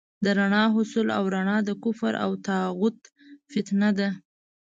د 0.23 0.25
رڼا 0.37 0.63
حصول 0.75 1.07
او 1.17 1.23
رڼا 1.35 1.57
د 1.67 1.69
کفر 1.83 2.13
او 2.23 2.31
طاغوت 2.47 2.97
فتنه 3.51 3.89
ده. 3.97 4.09